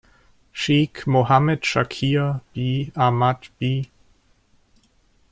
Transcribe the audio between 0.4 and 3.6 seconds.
Sheikh Mohammed Shakir b. Ahmad